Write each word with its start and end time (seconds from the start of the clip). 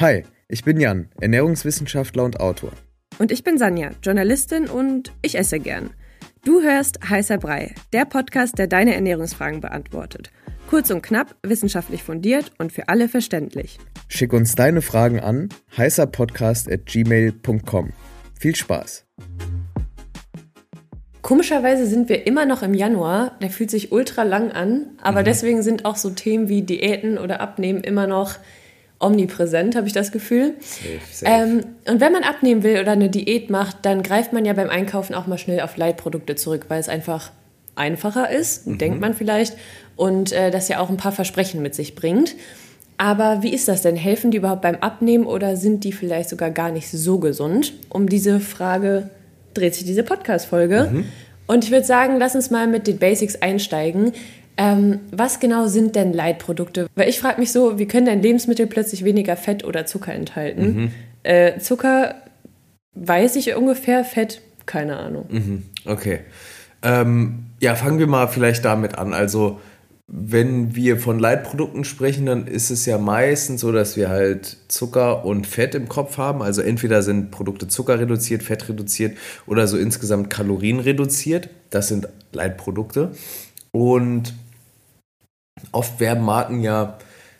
Hi, 0.00 0.24
ich 0.48 0.64
bin 0.64 0.80
Jan, 0.80 1.10
Ernährungswissenschaftler 1.20 2.24
und 2.24 2.40
Autor. 2.40 2.72
Und 3.18 3.30
ich 3.30 3.44
bin 3.44 3.58
Sanja, 3.58 3.90
Journalistin 4.02 4.66
und 4.66 5.12
ich 5.20 5.36
esse 5.36 5.60
gern. 5.60 5.90
Du 6.42 6.62
hörst 6.62 7.06
Heißer 7.06 7.36
Brei, 7.36 7.74
der 7.92 8.06
Podcast, 8.06 8.56
der 8.56 8.66
deine 8.66 8.94
Ernährungsfragen 8.94 9.60
beantwortet. 9.60 10.30
Kurz 10.70 10.90
und 10.90 11.02
knapp, 11.02 11.36
wissenschaftlich 11.42 12.02
fundiert 12.02 12.50
und 12.56 12.72
für 12.72 12.88
alle 12.88 13.10
verständlich. 13.10 13.78
Schick 14.08 14.32
uns 14.32 14.54
deine 14.54 14.80
Fragen 14.80 15.20
an 15.20 15.50
heißerpodcast.gmail.com. 15.76 17.92
Viel 18.38 18.56
Spaß! 18.56 19.04
Komischerweise 21.20 21.86
sind 21.86 22.08
wir 22.08 22.26
immer 22.26 22.46
noch 22.46 22.62
im 22.62 22.72
Januar. 22.72 23.36
Der 23.42 23.50
fühlt 23.50 23.70
sich 23.70 23.92
ultra 23.92 24.22
lang 24.22 24.50
an, 24.50 24.96
aber 25.02 25.20
mhm. 25.20 25.26
deswegen 25.26 25.62
sind 25.62 25.84
auch 25.84 25.96
so 25.96 26.08
Themen 26.08 26.48
wie 26.48 26.62
Diäten 26.62 27.18
oder 27.18 27.42
Abnehmen 27.42 27.84
immer 27.84 28.06
noch 28.06 28.36
omnipräsent, 29.00 29.74
habe 29.76 29.86
ich 29.86 29.92
das 29.92 30.12
Gefühl. 30.12 30.54
Safe, 30.60 31.00
safe. 31.10 31.32
Ähm, 31.32 31.64
und 31.88 32.00
wenn 32.00 32.12
man 32.12 32.22
abnehmen 32.22 32.62
will 32.62 32.78
oder 32.80 32.92
eine 32.92 33.08
Diät 33.08 33.50
macht, 33.50 33.78
dann 33.82 34.02
greift 34.02 34.32
man 34.32 34.44
ja 34.44 34.52
beim 34.52 34.68
Einkaufen 34.68 35.14
auch 35.14 35.26
mal 35.26 35.38
schnell 35.38 35.60
auf 35.60 35.76
Leitprodukte 35.76 36.36
zurück, 36.36 36.66
weil 36.68 36.78
es 36.78 36.88
einfach 36.88 37.32
einfacher 37.74 38.30
ist, 38.30 38.66
mhm. 38.66 38.78
denkt 38.78 39.00
man 39.00 39.14
vielleicht, 39.14 39.56
und 39.96 40.32
äh, 40.32 40.50
das 40.50 40.68
ja 40.68 40.80
auch 40.80 40.90
ein 40.90 40.96
paar 40.96 41.12
Versprechen 41.12 41.62
mit 41.62 41.74
sich 41.74 41.94
bringt. 41.94 42.36
Aber 42.98 43.42
wie 43.42 43.54
ist 43.54 43.66
das 43.66 43.80
denn? 43.80 43.96
Helfen 43.96 44.30
die 44.30 44.36
überhaupt 44.36 44.60
beim 44.60 44.76
Abnehmen 44.76 45.24
oder 45.24 45.56
sind 45.56 45.84
die 45.84 45.92
vielleicht 45.92 46.28
sogar 46.28 46.50
gar 46.50 46.70
nicht 46.70 46.90
so 46.90 47.18
gesund? 47.18 47.72
Um 47.88 48.08
diese 48.08 48.40
Frage 48.40 49.08
dreht 49.54 49.74
sich 49.74 49.86
diese 49.86 50.02
Podcast-Folge. 50.02 50.90
Mhm. 50.92 51.04
Und 51.46 51.64
ich 51.64 51.70
würde 51.70 51.86
sagen, 51.86 52.16
lass 52.18 52.34
uns 52.34 52.50
mal 52.50 52.66
mit 52.66 52.86
den 52.86 52.98
Basics 52.98 53.36
einsteigen. 53.36 54.12
Ähm, 54.60 55.00
was 55.10 55.40
genau 55.40 55.68
sind 55.68 55.96
denn 55.96 56.12
Leitprodukte? 56.12 56.86
Weil 56.94 57.08
ich 57.08 57.18
frage 57.18 57.40
mich 57.40 57.50
so, 57.50 57.78
wie 57.78 57.86
können 57.86 58.04
denn 58.04 58.20
Lebensmittel 58.20 58.66
plötzlich 58.66 59.04
weniger 59.06 59.34
Fett 59.36 59.64
oder 59.64 59.86
Zucker 59.86 60.12
enthalten? 60.12 60.74
Mhm. 60.74 60.92
Äh, 61.22 61.58
Zucker 61.60 62.16
weiß 62.92 63.36
ich 63.36 63.54
ungefähr, 63.56 64.04
Fett 64.04 64.42
keine 64.66 64.98
Ahnung. 64.98 65.24
Mhm. 65.30 65.62
Okay. 65.86 66.20
Ähm, 66.82 67.46
ja, 67.58 67.74
fangen 67.74 67.98
wir 67.98 68.06
mal 68.06 68.28
vielleicht 68.28 68.66
damit 68.66 68.98
an. 68.98 69.14
Also 69.14 69.58
wenn 70.06 70.76
wir 70.76 70.98
von 70.98 71.18
Leitprodukten 71.18 71.84
sprechen, 71.84 72.26
dann 72.26 72.46
ist 72.46 72.68
es 72.70 72.84
ja 72.84 72.98
meistens 72.98 73.62
so, 73.62 73.72
dass 73.72 73.96
wir 73.96 74.10
halt 74.10 74.58
Zucker 74.68 75.24
und 75.24 75.46
Fett 75.46 75.74
im 75.74 75.88
Kopf 75.88 76.18
haben. 76.18 76.42
Also 76.42 76.60
entweder 76.60 77.00
sind 77.02 77.30
Produkte 77.30 77.66
Zucker 77.66 77.98
reduziert, 77.98 78.42
Fett 78.42 78.68
reduziert 78.68 79.16
oder 79.46 79.66
so 79.66 79.78
insgesamt 79.78 80.28
Kalorien 80.28 80.80
reduziert. 80.80 81.48
Das 81.70 81.88
sind 81.88 82.08
Leitprodukte. 82.32 83.12
Und 83.72 84.34
oft 85.72 86.00
werben 86.00 86.24
Marken 86.24 86.60
ja 86.60 86.98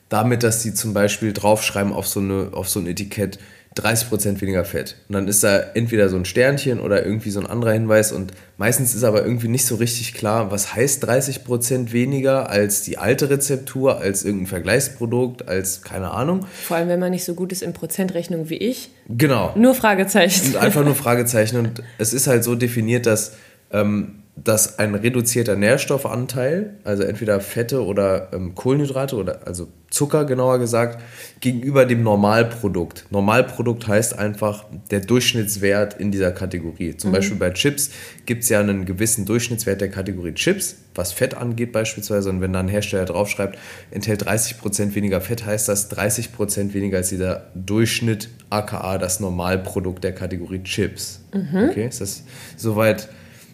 damit, 0.09 0.43
dass 0.43 0.63
sie 0.63 0.75
zum 0.75 0.93
Beispiel 0.93 1.33
draufschreiben 1.33 1.93
auf 1.93 2.07
so, 2.07 2.21
eine, 2.21 2.51
auf 2.53 2.69
so 2.69 2.81
ein 2.81 2.87
Etikett 2.87 3.39
30% 3.77 4.41
weniger 4.41 4.65
Fett. 4.65 4.97
Und 5.09 5.15
dann 5.15 5.29
ist 5.29 5.45
da 5.45 5.61
entweder 5.75 6.09
so 6.09 6.17
ein 6.17 6.25
Sternchen 6.25 6.81
oder 6.81 7.07
irgendwie 7.07 7.31
so 7.31 7.39
ein 7.39 7.47
anderer 7.47 7.73
Hinweis 7.73 8.11
und 8.11 8.33
meistens 8.59 8.95
ist 8.95 9.05
aber 9.05 9.23
irgendwie 9.25 9.47
nicht 9.47 9.65
so 9.65 9.77
richtig 9.77 10.13
klar, 10.15 10.51
was 10.51 10.75
heißt 10.75 11.09
30% 11.09 11.93
weniger 11.93 12.51
als 12.51 12.83
die 12.83 12.99
alte 12.99 13.31
Rezeptur, 13.31 13.99
als 13.99 14.25
irgendein 14.25 14.49
Vergleichsprodukt, 14.49 15.49
als 15.49 15.83
keine 15.83 16.11
Ahnung. 16.11 16.47
Vor 16.67 16.79
allem, 16.79 16.89
wenn 16.89 16.99
man 16.99 17.13
nicht 17.13 17.25
so 17.25 17.35
gut 17.35 17.53
ist 17.53 17.63
in 17.63 17.73
Prozentrechnung 17.73 18.51
wie 18.51 18.57
ich. 18.57 18.91
Genau. 19.09 19.53
Nur 19.57 19.75
Fragezeichen. 19.75 20.49
Und 20.49 20.57
einfach 20.57 20.85
nur 20.85 20.97
Fragezeichen 20.97 21.57
und 21.57 21.83
es 21.99 22.13
ist 22.13 22.27
halt 22.27 22.43
so 22.43 22.57
definiert, 22.57 23.07
dass 23.07 23.35
ähm, 23.73 24.20
dass 24.37 24.79
ein 24.79 24.95
reduzierter 24.95 25.57
Nährstoffanteil, 25.57 26.79
also 26.85 27.03
entweder 27.03 27.41
Fette 27.41 27.85
oder 27.85 28.33
ähm, 28.33 28.55
Kohlenhydrate 28.55 29.17
oder 29.17 29.47
also 29.47 29.69
Zucker 29.91 30.25
genauer 30.25 30.61
gesagt, 30.61 31.03
gegenüber 31.41 31.85
dem 31.85 32.05
Normalprodukt. 32.05 33.07
Normalprodukt 33.11 33.89
heißt 33.89 34.17
einfach 34.17 34.65
der 34.91 35.01
Durchschnittswert 35.01 35.99
in 35.99 36.13
dieser 36.13 36.31
Kategorie. 36.31 36.97
Zum 36.97 37.11
mhm. 37.11 37.15
Beispiel 37.15 37.39
bei 37.39 37.51
Chips 37.51 37.91
gibt 38.25 38.45
es 38.45 38.49
ja 38.49 38.61
einen 38.61 38.85
gewissen 38.85 39.27
Durchschnittswert 39.27 39.81
der 39.81 39.91
Kategorie 39.91 40.33
Chips, 40.33 40.77
was 40.95 41.13
Fett 41.13 41.35
angeht 41.35 41.73
beispielsweise. 41.73 42.31
Und 42.31 42.41
wenn 42.41 42.53
dann 42.53 42.67
ein 42.67 42.71
Hersteller 42.71 43.05
draufschreibt, 43.05 43.59
enthält 43.91 44.27
30% 44.27 44.95
weniger 44.95 45.21
Fett, 45.21 45.45
heißt 45.45 45.69
das 45.69 45.91
30% 45.91 46.73
weniger 46.73 46.99
als 46.99 47.09
dieser 47.09 47.49
Durchschnitt, 47.57 48.29
aka 48.49 48.97
das 48.97 49.19
Normalprodukt 49.19 50.05
der 50.05 50.15
Kategorie 50.15 50.63
Chips. 50.63 51.21
Mhm. 51.35 51.69
Okay, 51.71 51.89
ist 51.89 52.01
das 52.01 52.23
soweit? 52.57 53.09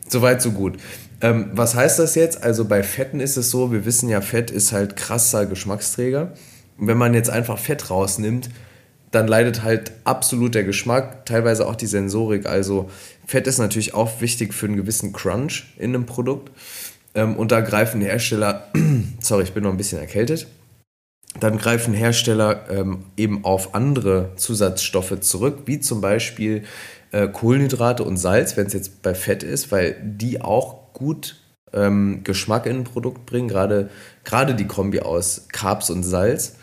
Soweit, 0.09 0.41
so 0.41 0.53
gut. 0.53 0.78
Ähm, 1.21 1.50
was 1.53 1.75
heißt 1.75 1.99
das 1.99 2.15
jetzt? 2.15 2.43
Also 2.43 2.65
bei 2.65 2.83
Fetten 2.83 3.21
ist 3.21 3.37
es 3.37 3.50
so, 3.50 3.72
wir 3.72 3.84
wissen 3.84 4.09
ja, 4.09 4.21
Fett 4.21 4.50
ist 4.50 4.72
halt 4.72 4.97
krasser 4.97 5.47
Geschmacksträger. 5.47 6.33
Und 6.78 6.87
wenn 6.87 6.99
man 6.99 7.15
jetzt 7.15 7.31
einfach 7.31 7.59
Fett 7.59 7.91
rausnimmt, 7.91 8.50
dann 9.11 9.28
leidet 9.28 9.62
halt 9.62 9.93
absolut 10.05 10.55
der 10.55 10.65
Geschmack, 10.65 11.25
teilweise 11.27 11.66
auch 11.66 11.77
die 11.77 11.87
Sensorik. 11.87 12.47
Also 12.47 12.91
Fett 13.27 13.47
ist 13.47 13.59
natürlich 13.59 13.95
auch 13.95 14.21
wichtig 14.21 14.53
für 14.53 14.66
einen 14.66 14.77
gewissen 14.77 15.12
Crunch 15.12 15.75
in 15.78 15.95
einem 15.95 16.06
Produkt. 16.06 16.53
Ähm, 17.15 17.37
und 17.37 17.50
da 17.50 17.61
greifen 17.61 18.00
Hersteller, 18.00 18.69
sorry, 19.21 19.45
ich 19.45 19.53
bin 19.53 19.62
noch 19.62 19.71
ein 19.71 19.78
bisschen 19.78 19.99
erkältet, 19.99 20.47
dann 21.41 21.59
greifen 21.59 21.95
Hersteller 21.95 22.66
ähm, 22.71 23.05
eben 23.16 23.45
auf 23.45 23.75
andere 23.75 24.31
Zusatzstoffe 24.37 25.21
zurück, 25.21 25.61
wie 25.66 25.81
zum 25.81 26.00
Beispiel 26.00 26.65
äh, 27.16 27.28
Kohlenhydrate 27.28 28.04
und 28.04 28.19
Salz, 28.19 28.56
wenn 28.56 28.66
es 28.66 28.75
jetzt 28.75 29.03
bei 29.03 29.15
Fett 29.15 29.43
ist, 29.43 29.72
weil 29.72 29.97
die 30.03 30.43
auch 30.43 30.93
gut 30.93 31.37
ähm, 31.72 32.21
Geschmack 32.25 32.66
in 32.66 32.81
ein 32.81 32.84
Produkt 32.84 33.25
bringen, 33.25 33.49
gerade, 33.49 33.88
gerade 34.25 34.54
die 34.54 34.66
Kombi 34.66 35.00
aus 35.00 35.49
Carbs 35.50 35.88
und 35.88 36.03
Salz. 36.03 36.56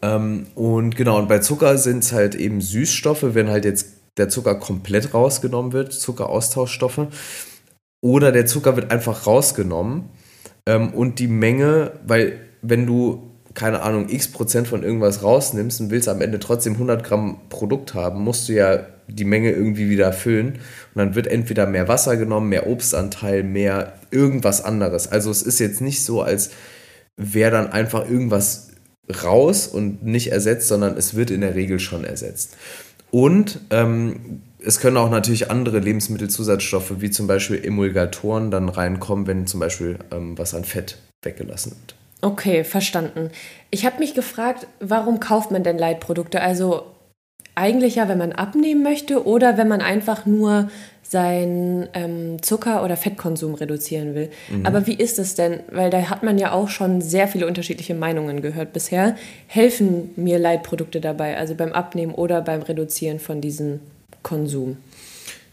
Ähm, 0.00 0.46
und 0.54 0.96
genau, 0.96 1.18
und 1.18 1.28
bei 1.28 1.40
Zucker 1.40 1.76
sind 1.76 2.04
es 2.04 2.12
halt 2.12 2.34
eben 2.34 2.62
Süßstoffe, 2.62 3.34
wenn 3.34 3.50
halt 3.50 3.66
jetzt 3.66 3.88
der 4.16 4.30
Zucker 4.30 4.54
komplett 4.54 5.12
rausgenommen 5.12 5.72
wird, 5.72 5.92
Zuckeraustauschstoffe. 5.92 7.08
Oder 8.00 8.32
der 8.32 8.46
Zucker 8.46 8.76
wird 8.76 8.90
einfach 8.90 9.26
rausgenommen 9.26 10.08
ähm, 10.64 10.94
und 10.94 11.18
die 11.18 11.28
Menge, 11.28 11.92
weil 12.06 12.40
wenn 12.62 12.86
du 12.86 13.24
keine 13.54 13.82
Ahnung, 13.82 14.08
x 14.08 14.28
Prozent 14.28 14.68
von 14.68 14.84
irgendwas 14.84 15.22
rausnimmst 15.24 15.80
und 15.80 15.90
willst 15.90 16.08
am 16.08 16.20
Ende 16.20 16.38
trotzdem 16.38 16.74
100 16.74 17.02
Gramm 17.02 17.40
Produkt 17.48 17.92
haben, 17.92 18.22
musst 18.22 18.48
du 18.48 18.52
ja 18.52 18.86
die 19.08 19.24
Menge 19.24 19.50
irgendwie 19.50 19.88
wieder 19.90 20.12
füllen. 20.12 20.54
Und 20.94 20.96
dann 20.96 21.14
wird 21.14 21.26
entweder 21.26 21.66
mehr 21.66 21.88
Wasser 21.88 22.16
genommen, 22.16 22.48
mehr 22.48 22.66
Obstanteil, 22.68 23.42
mehr 23.42 23.94
irgendwas 24.10 24.62
anderes. 24.62 25.10
Also 25.10 25.30
es 25.30 25.42
ist 25.42 25.58
jetzt 25.58 25.80
nicht 25.80 26.04
so, 26.04 26.22
als 26.22 26.50
wäre 27.16 27.50
dann 27.50 27.72
einfach 27.72 28.08
irgendwas 28.08 28.68
raus 29.24 29.66
und 29.66 30.04
nicht 30.04 30.32
ersetzt, 30.32 30.68
sondern 30.68 30.96
es 30.96 31.14
wird 31.14 31.30
in 31.30 31.40
der 31.40 31.54
Regel 31.54 31.80
schon 31.80 32.04
ersetzt. 32.04 32.56
Und 33.10 33.60
ähm, 33.70 34.42
es 34.64 34.80
können 34.80 34.96
auch 34.96 35.10
natürlich 35.10 35.50
andere 35.50 35.78
Lebensmittelzusatzstoffe, 35.78 37.00
wie 37.00 37.10
zum 37.10 37.26
Beispiel 37.26 37.64
Emulgatoren, 37.64 38.50
dann 38.50 38.68
reinkommen, 38.68 39.26
wenn 39.26 39.46
zum 39.46 39.60
Beispiel 39.60 39.98
ähm, 40.10 40.36
was 40.36 40.54
an 40.54 40.64
Fett 40.64 40.98
weggelassen 41.22 41.72
wird. 41.72 41.94
Okay, 42.20 42.64
verstanden. 42.64 43.30
Ich 43.70 43.86
habe 43.86 44.00
mich 44.00 44.14
gefragt, 44.14 44.66
warum 44.80 45.20
kauft 45.20 45.50
man 45.50 45.62
denn 45.62 45.78
Leitprodukte? 45.78 46.40
Also 46.40 46.86
eigentlich 47.58 47.96
ja, 47.96 48.08
wenn 48.08 48.18
man 48.18 48.32
abnehmen 48.32 48.82
möchte 48.82 49.26
oder 49.26 49.58
wenn 49.58 49.68
man 49.68 49.80
einfach 49.80 50.24
nur 50.24 50.70
seinen 51.02 51.88
ähm, 51.94 52.42
Zucker- 52.42 52.84
oder 52.84 52.96
Fettkonsum 52.96 53.54
reduzieren 53.54 54.14
will. 54.14 54.28
Mhm. 54.50 54.66
Aber 54.66 54.86
wie 54.86 54.94
ist 54.94 55.18
es 55.18 55.34
denn? 55.34 55.60
Weil 55.72 55.90
da 55.90 56.10
hat 56.10 56.22
man 56.22 56.38
ja 56.38 56.52
auch 56.52 56.68
schon 56.68 57.00
sehr 57.00 57.28
viele 57.28 57.46
unterschiedliche 57.46 57.94
Meinungen 57.94 58.42
gehört 58.42 58.74
bisher. 58.74 59.16
Helfen 59.46 60.10
mir 60.16 60.38
Leitprodukte 60.38 61.00
dabei, 61.00 61.38
also 61.38 61.54
beim 61.54 61.72
Abnehmen 61.72 62.14
oder 62.14 62.42
beim 62.42 62.60
Reduzieren 62.60 63.20
von 63.20 63.40
diesem 63.40 63.80
Konsum? 64.22 64.76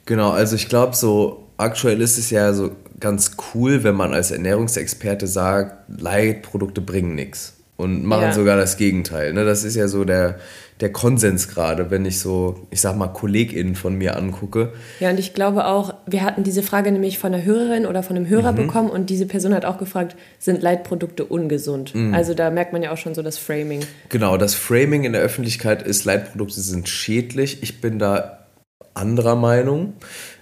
Genau, 0.05 0.31
also 0.31 0.57
ich 0.57 0.67
glaube, 0.67 0.95
so 0.95 1.43
aktuell 1.57 2.01
ist 2.01 2.17
es 2.17 2.29
ja 2.29 2.53
so 2.53 2.71
ganz 2.99 3.37
cool, 3.53 3.83
wenn 3.83 3.95
man 3.95 4.13
als 4.13 4.31
Ernährungsexperte 4.31 5.25
sagt, 5.25 5.89
Leitprodukte 5.99 6.81
bringen 6.81 7.15
nichts 7.15 7.53
und 7.77 8.05
machen 8.05 8.23
ja. 8.23 8.33
sogar 8.33 8.57
das 8.57 8.77
Gegenteil. 8.77 9.33
Ne? 9.33 9.45
Das 9.45 9.63
ist 9.63 9.75
ja 9.75 9.87
so 9.87 10.05
der, 10.05 10.39
der 10.81 10.91
Konsens 10.91 11.47
gerade, 11.47 11.89
wenn 11.89 12.05
ich 12.05 12.19
so, 12.19 12.67
ich 12.69 12.81
sag 12.81 12.97
mal, 12.97 13.07
KollegInnen 13.07 13.75
von 13.75 13.95
mir 13.95 14.17
angucke. 14.17 14.73
Ja, 14.99 15.09
und 15.09 15.19
ich 15.19 15.33
glaube 15.33 15.67
auch, 15.67 15.93
wir 16.05 16.23
hatten 16.23 16.43
diese 16.43 16.63
Frage 16.63 16.91
nämlich 16.91 17.17
von 17.17 17.33
einer 17.33 17.45
Hörerin 17.45 17.85
oder 17.85 18.03
von 18.03 18.17
einem 18.17 18.27
Hörer 18.27 18.51
mhm. 18.51 18.57
bekommen 18.57 18.89
und 18.89 19.09
diese 19.09 19.25
Person 19.25 19.53
hat 19.53 19.63
auch 19.63 19.77
gefragt, 19.77 20.17
sind 20.37 20.61
Leitprodukte 20.61 21.23
ungesund? 21.23 21.95
Mhm. 21.95 22.13
Also 22.13 22.33
da 22.33 22.49
merkt 22.49 22.73
man 22.73 22.83
ja 22.83 22.91
auch 22.91 22.97
schon 22.97 23.15
so 23.15 23.21
das 23.21 23.37
Framing. 23.37 23.85
Genau, 24.09 24.35
das 24.35 24.53
Framing 24.53 25.05
in 25.05 25.13
der 25.13 25.21
Öffentlichkeit 25.21 25.81
ist, 25.81 26.03
Leitprodukte 26.03 26.59
sind 26.59 26.89
schädlich. 26.89 27.63
Ich 27.63 27.79
bin 27.79 27.97
da 27.97 28.45
anderer 28.93 29.35
Meinung. 29.35 29.93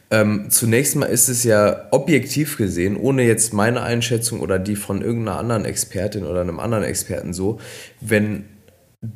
Ähm, 0.09 0.47
zunächst 0.50 0.95
mal 0.95 1.06
ist 1.06 1.29
es 1.29 1.44
ja 1.44 1.88
objektiv 1.91 2.57
gesehen, 2.57 2.97
ohne 2.97 3.24
jetzt 3.24 3.53
meine 3.53 3.81
Einschätzung 3.83 4.41
oder 4.41 4.57
die 4.57 4.75
von 4.75 5.01
irgendeiner 5.01 5.38
anderen 5.38 5.65
Expertin 5.65 6.25
oder 6.25 6.41
einem 6.41 6.59
anderen 6.59 6.83
Experten 6.83 7.33
so, 7.33 7.59
wenn 8.00 8.45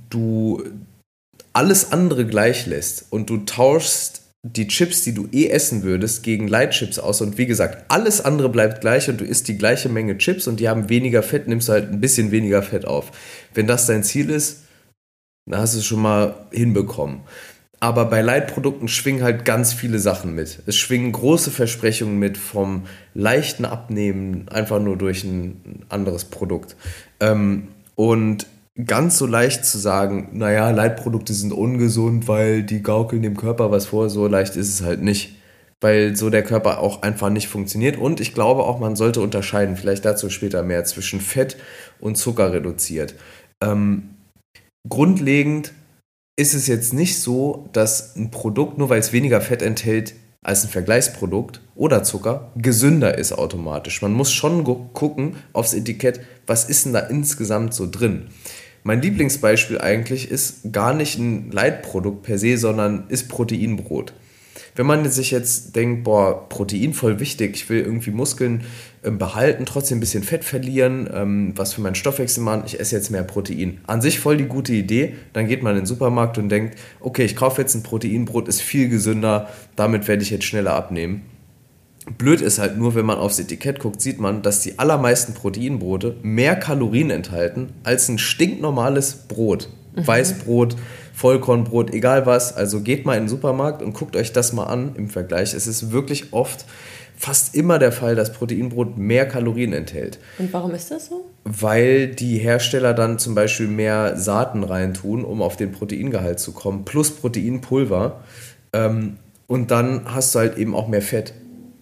du 0.09 0.63
alles 1.57 1.92
andere 1.92 2.27
gleich 2.27 2.68
lässt 2.68 3.07
und 3.09 3.31
du 3.31 3.38
tauschst 3.38 4.21
die 4.44 4.68
Chips, 4.68 5.01
die 5.01 5.15
du 5.15 5.27
eh 5.31 5.48
essen 5.48 5.81
würdest, 5.81 6.21
gegen 6.21 6.48
Light-Chips 6.48 7.00
aus. 7.00 7.19
Und 7.21 7.39
wie 7.39 7.48
gesagt, 7.48 7.86
alles 7.88 8.21
andere 8.21 8.50
bleibt 8.50 8.81
gleich 8.81 9.09
und 9.09 9.19
du 9.19 9.25
isst 9.25 9.48
die 9.48 9.57
gleiche 9.57 9.89
Menge 9.89 10.19
Chips 10.19 10.45
und 10.45 10.59
die 10.59 10.69
haben 10.69 10.88
weniger 10.89 11.24
Fett, 11.24 11.48
nimmst 11.48 11.68
du 11.68 11.74
halt 11.74 11.92
ein 11.92 12.00
bisschen 12.00 12.30
weniger 12.30 12.62
Fett 12.62 12.86
auf. 12.86 13.12
Wenn 13.56 13.65
das 13.65 13.88
dein 13.88 14.04
Ziel 14.04 14.30
ist, 14.30 14.65
Da 15.50 15.59
hast 15.59 15.74
du 15.74 15.80
es 15.80 15.86
schon 15.86 16.01
mal 16.01 16.36
hinbekommen. 16.51 17.21
Aber 17.80 18.06
bei 18.06 18.21
Leitprodukten 18.21 18.88
schwingen 18.88 19.24
halt 19.24 19.45
ganz 19.45 19.74
viele 19.74 19.98
Sachen 19.98 20.36
mit. 20.36 20.59
Es 20.68 20.75
schwingen 20.75 21.12
große 21.12 21.50
Versprechungen 21.50 22.19
mit 22.19 22.38
vom 22.38 22.86
leichten 23.15 23.65
Abnehmen 23.65 24.48
einfach 24.50 24.80
nur 24.80 24.98
durch 24.98 25.24
ein 25.24 25.86
anderes 25.89 26.25
Produkt. 26.25 26.75
Ähm, 27.19 27.69
und 27.95 28.45
ganz 28.85 29.18
so 29.18 29.25
leicht 29.25 29.65
zu 29.65 29.77
sagen, 29.77 30.29
naja, 30.33 30.69
Leitprodukte 30.69 31.33
sind 31.33 31.51
ungesund, 31.51 32.27
weil 32.27 32.63
die 32.63 32.83
gaukeln 32.83 33.24
dem 33.24 33.38
Körper 33.38 33.71
was 33.71 33.88
vor, 33.88 34.09
so 34.09 34.27
leicht 34.27 34.56
ist 34.56 34.69
es 34.69 34.81
halt 34.85 35.01
nicht. 35.01 35.35
Weil 35.79 36.15
so 36.15 36.29
der 36.31 36.44
Körper 36.44 36.79
auch 36.79 37.03
einfach 37.03 37.29
nicht 37.29 37.47
funktioniert. 37.47 37.97
Und 37.97 38.19
ich 38.19 38.33
glaube 38.33 38.63
auch, 38.63 38.79
man 38.79 38.95
sollte 38.95 39.21
unterscheiden, 39.21 39.75
vielleicht 39.75 40.06
dazu 40.06 40.29
später 40.29 40.63
mehr, 40.63 40.85
zwischen 40.85 41.21
Fett 41.21 41.57
und 42.00 42.18
Zucker 42.18 42.51
reduziert. 42.51 43.13
Ähm, 43.63 44.15
grundlegend 44.89 45.73
ist 46.35 46.53
es 46.53 46.68
jetzt 46.68 46.94
nicht 46.94 47.19
so, 47.19 47.69
dass 47.73 48.15
ein 48.15 48.31
Produkt, 48.31 48.77
nur 48.77 48.89
weil 48.89 49.00
es 49.00 49.13
weniger 49.13 49.41
Fett 49.41 49.62
enthält 49.62 50.15
als 50.44 50.63
ein 50.63 50.69
Vergleichsprodukt 50.69 51.62
oder 51.75 52.03
Zucker, 52.03 52.51
gesünder 52.56 53.18
ist 53.18 53.33
automatisch. 53.33 54.01
Man 54.01 54.13
muss 54.13 54.31
schon 54.31 54.63
gucken 54.94 55.35
aufs 55.53 55.73
Etikett, 55.73 56.21
was 56.45 56.65
ist 56.65 56.85
denn 56.85 56.94
da 56.94 57.00
insgesamt 57.01 57.73
so 57.73 57.89
drin. 57.89 58.30
Mein 58.87 59.01
Lieblingsbeispiel 59.01 59.81
eigentlich 59.81 60.31
ist 60.31 60.71
gar 60.71 60.93
nicht 60.93 61.19
ein 61.19 61.51
Leitprodukt 61.51 62.23
per 62.23 62.37
se, 62.37 62.57
sondern 62.57 63.03
ist 63.09 63.27
Proteinbrot 63.27 64.13
wenn 64.77 64.85
man 64.85 65.09
sich 65.09 65.31
jetzt 65.31 65.75
denkt, 65.75 66.03
boah, 66.03 66.47
Protein 66.49 66.93
voll 66.93 67.19
wichtig, 67.19 67.55
ich 67.55 67.69
will 67.69 67.81
irgendwie 67.81 68.11
Muskeln 68.11 68.63
ähm, 69.03 69.17
behalten, 69.17 69.65
trotzdem 69.65 69.97
ein 69.97 70.01
bisschen 70.01 70.21
Fett 70.21 70.43
verlieren, 70.43 71.09
ähm, 71.11 71.53
was 71.55 71.73
für 71.73 71.81
meinen 71.81 71.95
Stoffwechsel 71.95 72.43
machen, 72.43 72.61
ich 72.67 72.79
esse 72.79 72.95
jetzt 72.95 73.09
mehr 73.09 73.23
Protein. 73.23 73.79
An 73.87 74.01
sich 74.01 74.19
voll 74.19 74.37
die 74.37 74.45
gute 74.45 74.73
Idee, 74.73 75.15
dann 75.33 75.47
geht 75.47 75.63
man 75.63 75.73
in 75.73 75.81
den 75.81 75.85
Supermarkt 75.87 76.37
und 76.37 76.49
denkt, 76.49 76.77
okay, 76.99 77.25
ich 77.25 77.35
kaufe 77.35 77.59
jetzt 77.59 77.73
ein 77.73 77.81
Proteinbrot, 77.81 78.47
ist 78.47 78.61
viel 78.61 78.87
gesünder, 78.87 79.49
damit 79.75 80.07
werde 80.07 80.21
ich 80.21 80.29
jetzt 80.29 80.45
schneller 80.45 80.75
abnehmen. 80.75 81.23
Blöd 82.18 82.42
ist 82.42 82.59
halt 82.59 82.77
nur, 82.77 82.95
wenn 82.95 83.06
man 83.06 83.18
aufs 83.18 83.39
Etikett 83.39 83.80
guckt, 83.80 84.01
sieht 84.01 84.19
man, 84.19 84.42
dass 84.42 84.62
die 84.62 84.80
allermeisten 84.80 85.33
Proteinbrote 85.33 86.15
mehr 86.21 86.56
Kalorien 86.56 87.09
enthalten 87.09 87.74
als 87.83 88.07
ein 88.07 88.18
stinknormales 88.18 89.27
Brot. 89.27 89.69
Mhm. 89.95 90.07
Weißbrot, 90.07 90.75
Vollkornbrot, 91.13 91.94
egal 91.94 92.25
was. 92.25 92.56
Also 92.56 92.81
geht 92.81 93.06
mal 93.06 93.15
in 93.15 93.24
den 93.24 93.30
Supermarkt 93.30 93.81
und 93.81 93.94
guckt 93.94 94.15
euch 94.15 94.31
das 94.31 94.54
mal 94.54 94.65
an 94.65 94.95
im 94.95 95.09
Vergleich. 95.09 95.54
Es 95.54 95.68
ist 95.68 95.92
wirklich 95.92 96.31
oft 96.31 96.65
fast 97.18 97.56
immer 97.56 97.80
der 97.80 97.92
Fall, 97.92 98.15
dass 98.15 98.31
Proteinbrot 98.31 98.98
mehr 98.98 99.27
Kalorien 99.27 99.74
enthält. 99.74 100.19
Und 100.38 100.54
warum 100.54 100.71
ist 100.71 100.92
das 100.92 101.07
so? 101.07 101.25
Weil 101.44 102.07
die 102.07 102.38
Hersteller 102.38 102.94
dann 102.94 103.18
zum 103.18 103.33
Beispiel 103.33 103.68
mehr 103.68 104.15
Saaten 104.18 104.63
reintun, 104.63 105.25
um 105.25 105.42
auf 105.42 105.57
den 105.57 105.71
Proteingehalt 105.71 106.39
zu 106.39 106.51
kommen, 106.51 106.86
plus 106.86 107.12
Proteinpulver. 107.12 108.21
Ähm, 108.74 109.18
und 109.48 109.71
dann 109.71 110.01
hast 110.06 110.36
du 110.36 110.39
halt 110.39 110.57
eben 110.57 110.75
auch 110.75 110.88
mehr 110.88 111.01
Fett 111.01 111.33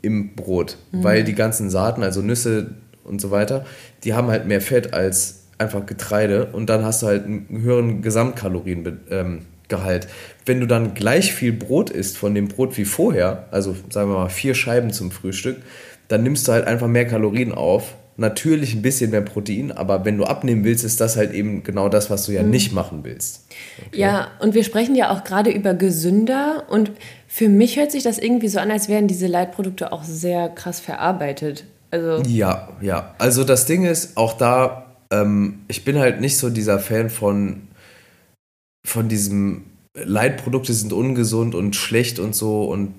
im 0.06 0.36
Brot, 0.36 0.78
mhm. 0.92 1.04
weil 1.04 1.24
die 1.24 1.34
ganzen 1.34 1.70
Saaten, 1.70 2.04
also 2.04 2.22
Nüsse 2.22 2.76
und 3.04 3.20
so 3.20 3.32
weiter, 3.32 3.66
die 4.04 4.14
haben 4.14 4.28
halt 4.28 4.48
mehr 4.48 4.62
Fett 4.62 4.94
als 4.94 5.48
einfach 5.58 5.86
Getreide 5.86 6.48
und 6.48 6.70
dann 6.70 6.86
hast 6.86 7.02
du 7.02 7.08
halt 7.08 7.26
einen 7.26 7.48
höheren 7.50 8.02
Gesamtkaloriengehalt. 8.02 9.04
Ähm, 9.10 10.10
Wenn 10.46 10.60
du 10.60 10.68
dann 10.68 10.94
gleich 10.94 11.34
viel 11.34 11.54
Brot 11.54 11.90
isst 11.90 12.18
von 12.18 12.36
dem 12.36 12.48
Brot 12.48 12.78
wie 12.78 12.86
vorher, 12.86 13.48
also 13.52 13.76
sagen 13.90 14.12
wir 14.12 14.18
mal 14.18 14.30
vier 14.30 14.54
Scheiben 14.54 14.92
zum 14.92 15.12
Frühstück, 15.12 15.58
dann 16.08 16.24
nimmst 16.24 16.48
du 16.48 16.52
halt 16.52 16.68
einfach 16.68 16.88
mehr 16.88 17.08
Kalorien 17.08 17.52
auf. 17.52 17.96
Natürlich 18.18 18.74
ein 18.74 18.82
bisschen 18.82 19.12
mehr 19.12 19.22
Protein, 19.22 19.72
aber 19.72 20.06
wenn 20.06 20.18
du 20.18 20.24
abnehmen 20.24 20.64
willst, 20.64 20.86
ist 20.86 21.02
das 21.02 21.18
halt 21.18 21.34
eben 21.34 21.64
genau 21.64 21.90
das, 21.90 22.10
was 22.10 22.26
du 22.26 22.32
ja 22.32 22.44
mhm. 22.44 22.50
nicht 22.50 22.72
machen 22.72 23.00
willst. 23.04 23.46
Okay. 23.88 24.00
Ja, 24.00 24.32
und 24.40 24.54
wir 24.54 24.64
sprechen 24.64 24.96
ja 24.96 25.12
auch 25.12 25.26
gerade 25.26 25.52
über 25.52 25.74
gesünder 25.74 26.64
und 26.70 26.92
für 27.28 27.50
mich 27.50 27.78
hört 27.78 27.92
sich 27.92 28.04
das 28.04 28.18
irgendwie 28.18 28.48
so 28.48 28.60
an, 28.60 28.72
als 28.72 28.88
wären 28.88 29.08
diese 29.08 29.28
Leitprodukte 29.28 29.92
auch 29.92 30.04
sehr 30.04 30.48
krass 30.48 30.80
verarbeitet. 30.80 31.66
Also 31.92 32.24
ja, 32.30 32.70
ja. 32.80 33.16
Also 33.18 33.44
das 33.44 33.66
Ding 33.66 33.86
ist, 33.86 34.16
auch 34.16 34.34
da 34.34 34.86
ähm, 35.12 35.60
ich 35.68 35.84
bin 35.84 36.00
halt 36.00 36.22
nicht 36.22 36.38
so 36.38 36.50
dieser 36.50 36.80
Fan 36.80 37.10
von, 37.10 37.68
von 38.86 39.10
diesem 39.10 39.66
Leitprodukte 39.94 40.74
sind 40.74 40.94
ungesund 40.94 41.56
und 41.56 41.76
schlecht 41.76 42.20
und 42.20 42.36
so 42.36 42.64
und 42.66 42.96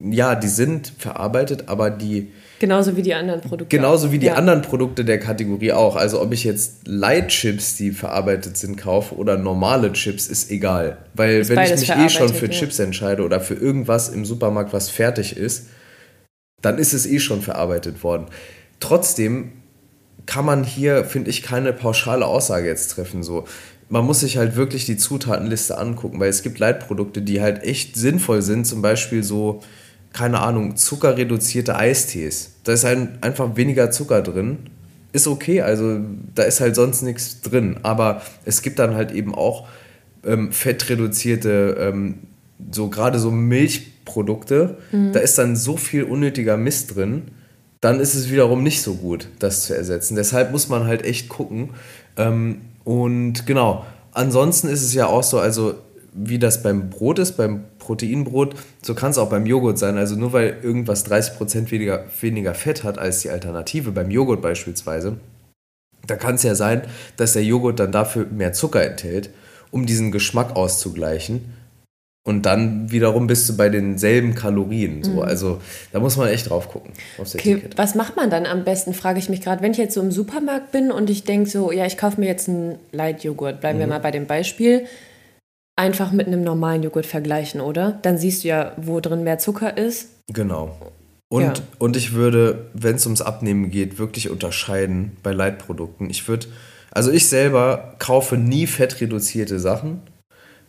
ja, 0.00 0.34
die 0.34 0.48
sind 0.48 0.92
verarbeitet, 0.98 1.68
aber 1.68 1.90
die. 1.90 2.28
Genauso 2.60 2.94
wie 2.94 3.00
die 3.00 3.14
anderen 3.14 3.40
Produkte. 3.40 3.74
Genauso 3.74 4.12
wie 4.12 4.18
die 4.18 4.26
ja. 4.26 4.34
anderen 4.34 4.60
Produkte 4.60 5.02
der 5.02 5.18
Kategorie 5.18 5.72
auch. 5.72 5.96
Also 5.96 6.20
ob 6.20 6.30
ich 6.34 6.44
jetzt 6.44 6.86
Light-Chips, 6.86 7.76
die 7.76 7.90
verarbeitet 7.90 8.58
sind, 8.58 8.76
kaufe 8.76 9.14
oder 9.16 9.38
normale 9.38 9.90
Chips, 9.94 10.26
ist 10.26 10.50
egal. 10.50 10.98
Weil 11.14 11.40
ist 11.40 11.48
wenn 11.48 11.58
ich 11.58 11.70
mich 11.70 11.90
eh 11.90 12.08
schon 12.10 12.28
für 12.28 12.46
ja. 12.46 12.52
Chips 12.52 12.78
entscheide 12.78 13.24
oder 13.24 13.40
für 13.40 13.54
irgendwas 13.54 14.10
im 14.10 14.26
Supermarkt, 14.26 14.74
was 14.74 14.90
fertig 14.90 15.38
ist, 15.38 15.68
dann 16.60 16.76
ist 16.76 16.92
es 16.92 17.06
eh 17.06 17.18
schon 17.18 17.40
verarbeitet 17.40 18.04
worden. 18.04 18.26
Trotzdem 18.78 19.52
kann 20.26 20.44
man 20.44 20.62
hier, 20.62 21.04
finde 21.04 21.30
ich, 21.30 21.42
keine 21.42 21.72
pauschale 21.72 22.26
Aussage 22.26 22.66
jetzt 22.68 22.88
treffen. 22.88 23.22
So. 23.22 23.46
Man 23.88 24.04
muss 24.04 24.20
sich 24.20 24.36
halt 24.36 24.54
wirklich 24.54 24.84
die 24.84 24.98
Zutatenliste 24.98 25.78
angucken, 25.78 26.20
weil 26.20 26.28
es 26.28 26.42
gibt 26.42 26.58
Leitprodukte, 26.58 27.22
die 27.22 27.40
halt 27.40 27.62
echt 27.62 27.96
sinnvoll 27.96 28.42
sind, 28.42 28.66
zum 28.66 28.82
Beispiel 28.82 29.22
so, 29.22 29.62
keine 30.12 30.40
Ahnung, 30.40 30.76
zuckerreduzierte 30.76 31.76
Eistees. 31.76 32.52
Da 32.64 32.72
ist 32.72 32.84
halt 32.84 33.22
einfach 33.22 33.56
weniger 33.56 33.90
Zucker 33.90 34.22
drin. 34.22 34.58
Ist 35.12 35.26
okay, 35.26 35.62
also 35.62 36.00
da 36.34 36.44
ist 36.44 36.60
halt 36.60 36.74
sonst 36.76 37.02
nichts 37.02 37.40
drin. 37.40 37.78
Aber 37.82 38.22
es 38.44 38.62
gibt 38.62 38.78
dann 38.78 38.94
halt 38.94 39.12
eben 39.12 39.34
auch 39.34 39.68
ähm, 40.24 40.52
fettreduzierte, 40.52 41.76
ähm, 41.80 42.18
so 42.70 42.88
gerade 42.88 43.18
so 43.18 43.30
Milchprodukte. 43.30 44.78
Mhm. 44.92 45.12
Da 45.12 45.20
ist 45.20 45.38
dann 45.38 45.56
so 45.56 45.76
viel 45.76 46.04
unnötiger 46.04 46.56
Mist 46.56 46.96
drin 46.96 47.22
dann 47.80 47.98
ist 47.98 48.14
es 48.14 48.30
wiederum 48.30 48.62
nicht 48.62 48.82
so 48.82 48.94
gut, 48.94 49.28
das 49.38 49.64
zu 49.64 49.74
ersetzen. 49.74 50.14
Deshalb 50.14 50.52
muss 50.52 50.68
man 50.68 50.86
halt 50.86 51.04
echt 51.04 51.28
gucken. 51.28 51.70
Ähm, 52.16 52.60
und 52.84 53.46
genau, 53.46 53.84
ansonsten 54.12 54.68
ist 54.68 54.82
es 54.82 54.92
ja 54.94 55.06
auch 55.06 55.22
so, 55.22 55.38
also 55.38 55.74
wie 56.12 56.38
das 56.38 56.62
beim 56.62 56.90
Brot 56.90 57.18
ist, 57.18 57.32
beim 57.32 57.64
Proteinbrot, 57.90 58.54
so 58.82 58.94
kann 58.94 59.10
es 59.10 59.18
auch 59.18 59.30
beim 59.30 59.46
Joghurt 59.46 59.76
sein. 59.76 59.98
Also 59.98 60.14
nur 60.14 60.32
weil 60.32 60.58
irgendwas 60.62 61.10
30% 61.10 61.72
weniger, 61.72 62.04
weniger 62.20 62.54
Fett 62.54 62.84
hat 62.84 62.98
als 62.98 63.20
die 63.20 63.30
Alternative, 63.30 63.90
beim 63.90 64.12
Joghurt 64.12 64.40
beispielsweise, 64.40 65.16
da 66.06 66.14
kann 66.14 66.36
es 66.36 66.44
ja 66.44 66.54
sein, 66.54 66.82
dass 67.16 67.32
der 67.32 67.42
Joghurt 67.42 67.80
dann 67.80 67.90
dafür 67.90 68.26
mehr 68.26 68.52
Zucker 68.52 68.84
enthält, 68.84 69.30
um 69.72 69.86
diesen 69.86 70.12
Geschmack 70.12 70.54
auszugleichen. 70.54 71.52
Und 72.22 72.46
dann 72.46 72.92
wiederum 72.92 73.26
bist 73.26 73.48
du 73.48 73.56
bei 73.56 73.68
denselben 73.70 74.36
Kalorien. 74.36 75.02
So. 75.02 75.12
Mhm. 75.12 75.18
Also 75.22 75.60
da 75.90 75.98
muss 75.98 76.16
man 76.16 76.28
echt 76.28 76.48
drauf 76.48 76.68
gucken. 76.68 76.92
Okay, 77.18 77.62
was 77.74 77.96
macht 77.96 78.14
man 78.14 78.30
dann 78.30 78.46
am 78.46 78.62
besten, 78.62 78.94
frage 78.94 79.18
ich 79.18 79.28
mich 79.28 79.40
gerade. 79.40 79.62
Wenn 79.62 79.72
ich 79.72 79.78
jetzt 79.78 79.94
so 79.94 80.00
im 80.00 80.12
Supermarkt 80.12 80.70
bin 80.70 80.92
und 80.92 81.10
ich 81.10 81.24
denke 81.24 81.50
so, 81.50 81.72
ja, 81.72 81.86
ich 81.86 81.96
kaufe 81.96 82.20
mir 82.20 82.26
jetzt 82.26 82.48
einen 82.48 82.78
Light-Joghurt, 82.92 83.60
bleiben 83.60 83.78
mhm. 83.78 83.80
wir 83.80 83.88
mal 83.88 84.00
bei 84.00 84.12
dem 84.12 84.26
Beispiel, 84.26 84.86
einfach 85.80 86.12
mit 86.12 86.26
einem 86.26 86.44
normalen 86.44 86.82
Joghurt 86.82 87.06
vergleichen, 87.06 87.60
oder? 87.60 87.98
Dann 88.02 88.18
siehst 88.18 88.44
du 88.44 88.48
ja, 88.48 88.72
wo 88.76 89.00
drin 89.00 89.24
mehr 89.24 89.38
Zucker 89.38 89.76
ist. 89.76 90.08
Genau. 90.28 90.76
Und, 91.28 91.42
ja. 91.42 91.52
und 91.78 91.96
ich 91.96 92.12
würde, 92.12 92.70
wenn 92.74 92.96
es 92.96 93.06
ums 93.06 93.22
Abnehmen 93.22 93.70
geht, 93.70 93.98
wirklich 93.98 94.30
unterscheiden 94.30 95.16
bei 95.22 95.32
Leitprodukten. 95.32 96.10
Ich 96.10 96.28
würde, 96.28 96.46
also 96.90 97.10
ich 97.10 97.28
selber 97.28 97.94
kaufe 97.98 98.36
nie 98.36 98.66
fettreduzierte 98.66 99.58
Sachen 99.58 100.02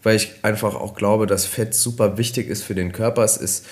weil 0.03 0.15
ich 0.15 0.33
einfach 0.41 0.75
auch 0.75 0.95
glaube, 0.95 1.27
dass 1.27 1.45
Fett 1.45 1.73
super 1.73 2.17
wichtig 2.17 2.49
ist 2.49 2.63
für 2.63 2.75
den 2.75 2.91
Körper. 2.91 3.23
Es 3.23 3.37
ist 3.37 3.65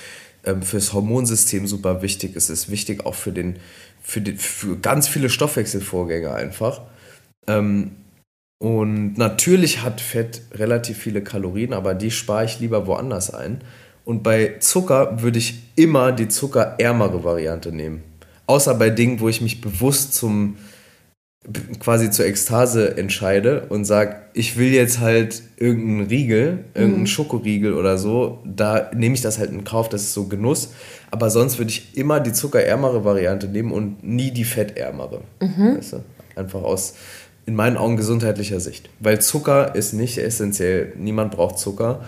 ähm, 0.45 0.61
fürs 0.61 0.93
Hormonsystem 0.93 1.67
super 1.67 2.01
wichtig. 2.01 2.35
Es 2.35 2.49
ist 2.49 2.69
wichtig 2.69 3.05
auch 3.05 3.15
für, 3.15 3.31
den, 3.31 3.57
für, 4.01 4.21
den, 4.21 4.37
für 4.37 4.77
ganz 4.77 5.07
viele 5.07 5.29
Stoffwechselvorgänge 5.29 6.31
einfach. 6.33 6.81
Ähm, 7.47 7.91
und 8.59 9.17
natürlich 9.17 9.81
hat 9.83 10.01
Fett 10.01 10.41
relativ 10.53 10.97
viele 10.97 11.23
Kalorien, 11.23 11.73
aber 11.73 11.95
die 11.95 12.11
spare 12.11 12.43
ich 12.43 12.59
lieber 12.59 12.87
woanders 12.87 13.33
ein. 13.33 13.61
Und 14.03 14.21
bei 14.21 14.55
Zucker 14.59 15.21
würde 15.21 15.39
ich 15.39 15.63
immer 15.75 16.11
die 16.11 16.27
zuckerärmere 16.27 17.23
Variante 17.23 17.71
nehmen. 17.71 18.03
Außer 18.47 18.75
bei 18.75 18.89
Dingen, 18.89 19.21
wo 19.21 19.29
ich 19.29 19.41
mich 19.41 19.61
bewusst 19.61 20.13
zum, 20.13 20.57
quasi 21.79 22.11
zur 22.11 22.25
Ekstase 22.25 22.97
entscheide 22.97 23.67
und 23.69 23.85
sage, 23.85 24.17
ich 24.33 24.57
will 24.57 24.73
jetzt 24.73 24.99
halt 24.99 25.41
irgendeinen 25.55 26.07
Riegel, 26.07 26.65
irgendeinen 26.73 27.01
mhm. 27.01 27.07
Schokoriegel 27.07 27.73
oder 27.73 27.97
so, 27.97 28.39
da 28.43 28.91
nehme 28.93 29.15
ich 29.15 29.21
das 29.21 29.39
halt 29.39 29.51
in 29.51 29.63
Kauf, 29.63 29.87
das 29.87 30.01
ist 30.01 30.13
so 30.13 30.25
Genuss. 30.25 30.73
Aber 31.11 31.29
sonst 31.29 31.59
würde 31.59 31.71
ich 31.71 31.95
immer 31.95 32.19
die 32.19 32.33
zuckerärmere 32.33 33.05
Variante 33.05 33.47
nehmen 33.47 33.71
und 33.71 34.03
nie 34.03 34.31
die 34.31 34.43
fettärmere. 34.43 35.21
Mhm. 35.39 35.77
Weißt 35.77 35.93
du? 35.93 36.03
Einfach 36.35 36.63
aus, 36.63 36.95
in 37.49 37.55
meinen 37.55 37.77
Augen, 37.77 37.97
gesundheitlicher 37.97 38.59
Sicht. 38.59 38.89
Weil 38.99 39.19
Zucker 39.21 39.73
ist 39.73 39.93
nicht 39.93 40.19
essentiell. 40.19 40.93
Niemand 40.97 41.31
braucht 41.31 41.57
Zucker. 41.57 42.01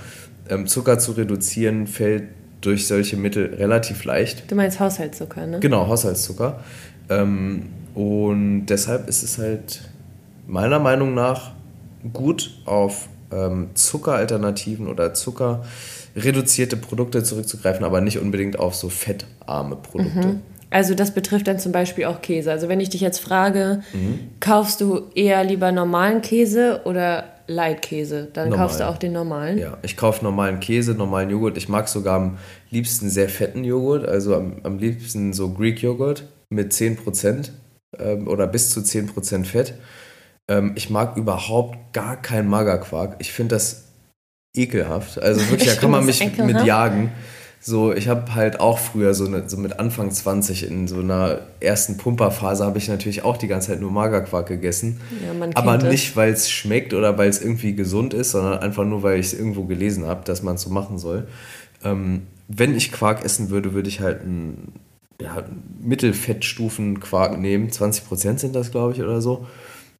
Ähm, 0.47 0.67
Zucker 0.67 0.99
zu 0.99 1.13
reduzieren 1.13 1.87
fällt 1.87 2.25
durch 2.61 2.85
solche 2.85 3.17
Mittel 3.17 3.55
relativ 3.55 4.05
leicht. 4.05 4.49
Du 4.51 4.55
meinst 4.55 4.79
Haushaltszucker, 4.79 5.47
ne? 5.47 5.59
Genau, 5.59 5.87
Haushaltszucker. 5.87 6.59
Ähm, 7.09 7.69
und 7.95 8.67
deshalb 8.67 9.09
ist 9.09 9.23
es 9.23 9.39
halt 9.39 9.81
meiner 10.45 10.77
Meinung 10.77 11.15
nach 11.15 11.53
gut 12.13 12.61
auf 12.65 13.09
ähm, 13.31 13.69
Zuckeralternativen 13.73 14.87
oder 14.87 15.15
zuckerreduzierte 15.15 16.77
Produkte 16.77 17.23
zurückzugreifen, 17.23 17.83
aber 17.83 17.99
nicht 17.99 18.19
unbedingt 18.19 18.59
auf 18.59 18.75
so 18.75 18.89
fettarme 18.89 19.75
Produkte. 19.75 20.27
Mhm. 20.27 20.41
Also 20.71 20.95
das 20.95 21.13
betrifft 21.13 21.47
dann 21.47 21.59
zum 21.59 21.73
Beispiel 21.73 22.05
auch 22.05 22.21
Käse. 22.21 22.49
Also 22.49 22.69
wenn 22.69 22.79
ich 22.79 22.89
dich 22.89 23.01
jetzt 23.01 23.19
frage, 23.19 23.83
mhm. 23.93 24.31
kaufst 24.39 24.81
du 24.81 25.09
eher 25.13 25.43
lieber 25.43 25.71
normalen 25.71 26.21
Käse 26.21 26.81
oder 26.85 27.25
Leitkäse? 27.45 28.29
Dann 28.33 28.49
Normal. 28.49 28.65
kaufst 28.65 28.79
du 28.79 28.87
auch 28.87 28.97
den 28.97 29.11
normalen? 29.11 29.57
Ja, 29.57 29.77
ich 29.83 29.97
kaufe 29.97 30.23
normalen 30.23 30.61
Käse, 30.61 30.93
normalen 30.93 31.29
Joghurt. 31.29 31.57
Ich 31.57 31.67
mag 31.67 31.89
sogar 31.89 32.15
am 32.15 32.37
liebsten 32.69 33.09
sehr 33.09 33.27
fetten 33.27 33.65
Joghurt, 33.65 34.07
also 34.07 34.33
am, 34.33 34.61
am 34.63 34.79
liebsten 34.79 35.33
so 35.33 35.49
Greek 35.49 35.81
Joghurt 35.83 36.23
mit 36.49 36.71
10% 36.71 37.49
ähm, 37.99 38.27
oder 38.29 38.47
bis 38.47 38.69
zu 38.69 38.79
10% 38.79 39.43
Fett. 39.43 39.73
Ähm, 40.49 40.71
ich 40.75 40.89
mag 40.89 41.17
überhaupt 41.17 41.93
gar 41.93 42.15
keinen 42.21 42.47
Magerquark. 42.47 43.17
Ich 43.19 43.33
finde 43.33 43.55
das 43.55 43.89
ekelhaft. 44.55 45.21
Also 45.21 45.41
wirklich, 45.49 45.69
da 45.69 45.75
kann 45.75 45.91
man 45.91 46.05
mich 46.05 46.21
mit 46.37 46.63
jagen. 46.63 47.11
So, 47.63 47.93
ich 47.93 48.07
habe 48.07 48.33
halt 48.33 48.59
auch 48.59 48.79
früher 48.79 49.13
so, 49.13 49.27
eine, 49.27 49.47
so 49.47 49.55
mit 49.55 49.79
Anfang 49.79 50.09
20 50.09 50.67
in 50.67 50.87
so 50.87 50.99
einer 50.99 51.41
ersten 51.59 51.95
Pumperphase 51.95 52.65
habe 52.65 52.79
ich 52.79 52.87
natürlich 52.87 53.23
auch 53.23 53.37
die 53.37 53.47
ganze 53.47 53.67
Zeit 53.67 53.81
nur 53.81 53.91
Magerquark 53.91 54.47
gegessen. 54.47 54.99
Ja, 55.23 55.47
aber 55.53 55.77
nicht, 55.77 56.15
weil 56.15 56.33
es 56.33 56.49
schmeckt 56.49 56.95
oder 56.95 57.19
weil 57.19 57.29
es 57.29 57.39
irgendwie 57.39 57.75
gesund 57.75 58.15
ist, 58.15 58.31
sondern 58.31 58.57
einfach 58.57 58.83
nur, 58.83 59.03
weil 59.03 59.19
ich 59.19 59.27
es 59.27 59.33
irgendwo 59.35 59.65
gelesen 59.65 60.07
habe, 60.07 60.25
dass 60.25 60.41
man 60.41 60.55
es 60.55 60.63
so 60.63 60.71
machen 60.71 60.97
soll. 60.97 61.27
Ähm, 61.83 62.23
wenn 62.47 62.75
ich 62.75 62.91
Quark 62.91 63.23
essen 63.23 63.51
würde, 63.51 63.73
würde 63.73 63.89
ich 63.89 63.99
halt 63.99 64.21
einen 64.21 64.73
ja, 65.21 65.43
Mittelfettstufen-Quark 65.79 67.37
nehmen. 67.37 67.69
20% 67.69 68.39
sind 68.39 68.55
das, 68.55 68.71
glaube 68.71 68.93
ich, 68.93 69.03
oder 69.03 69.21
so. 69.21 69.45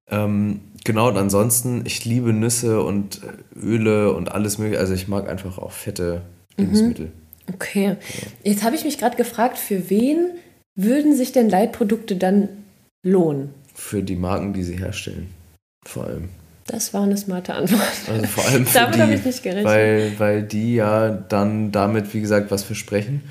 Ähm, 0.10 0.62
genau, 0.84 1.10
und 1.10 1.18
ansonsten, 1.18 1.84
ich 1.86 2.06
liebe 2.06 2.34
Nüsse 2.34 2.82
und 2.82 3.22
Öle 3.56 4.13
und 4.13 4.32
alles 4.32 4.58
mögliche. 4.58 4.80
Also 4.80 4.96
ich 4.96 5.08
mag 5.08 5.30
einfach 5.30 5.60
auch 5.60 5.72
fette 5.72 6.24
mhm. 6.58 6.63
Lebensmittel. 6.63 7.06
Mhm. 7.06 7.21
Okay. 7.54 7.96
Jetzt 8.44 8.64
habe 8.64 8.76
ich 8.76 8.84
mich 8.84 8.98
gerade 8.98 9.18
gefragt, 9.18 9.58
für 9.58 9.90
wen 9.90 10.32
würden 10.76 11.16
sich 11.16 11.32
denn 11.32 11.50
Leitprodukte 11.50 12.16
dann 12.16 12.50
lohnen? 13.04 13.54
Für 13.74 14.04
die 14.04 14.16
Marken, 14.16 14.54
die 14.54 14.64
sie 14.64 14.78
herstellen. 14.78 15.30
Vor 15.86 16.06
allem. 16.06 16.30
Das 16.68 16.94
war 16.94 17.04
eine 17.04 17.18
smarte 17.18 17.54
Antwort. 17.54 17.82
Also 18.08 18.26
vor 18.28 18.46
allem 18.46 18.66
für 18.66 18.78
Damit 18.78 19.00
habe 19.00 19.14
ich 19.14 19.26
nicht 19.26 19.44
gerechnet. 19.44 19.66
Weil, 19.66 20.14
weil 20.20 20.44
die 20.44 20.76
ja 20.76 21.10
dann 21.10 21.72
damit, 21.72 22.14
wie 22.14 22.22
gesagt, 22.22 22.52
was 22.52 22.64
versprechen. 22.64 23.24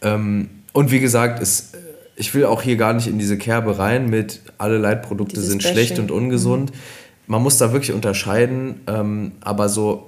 Ähm, 0.00 0.48
und 0.72 0.90
wie 0.90 1.00
gesagt, 1.00 1.42
es, 1.42 1.72
ich 2.16 2.32
will 2.34 2.44
auch 2.44 2.62
hier 2.62 2.76
gar 2.76 2.92
nicht 2.92 3.08
in 3.08 3.18
diese 3.18 3.36
Kerbe 3.36 3.78
rein 3.78 4.08
mit 4.08 4.40
alle 4.58 4.78
Leitprodukte 4.78 5.34
Dieses 5.34 5.50
sind 5.50 5.62
Bashing. 5.62 5.72
schlecht 5.72 5.98
und 5.98 6.10
ungesund. 6.10 6.70
Mhm. 6.70 6.78
Man 7.26 7.42
muss 7.42 7.58
da 7.58 7.72
wirklich 7.72 7.92
unterscheiden, 7.92 8.80
ähm, 8.86 9.32
aber 9.40 9.68
so 9.68 10.06